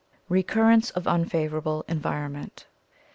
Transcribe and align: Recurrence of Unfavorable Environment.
Recurrence 0.29 0.89
of 0.89 1.05
Unfavorable 1.07 1.85
Environment. 1.87 2.65